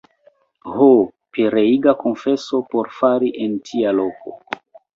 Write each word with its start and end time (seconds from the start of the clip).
Ho, 0.77 0.87
pereiga 1.37 1.93
konfeso 2.01 2.63
por 2.73 2.91
fari 2.99 3.33
en 3.47 3.57
tia 3.69 3.95
loko! 4.03 4.39